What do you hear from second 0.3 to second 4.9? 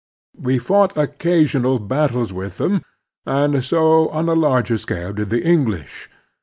We fought occasional battles with them; and so, on a larger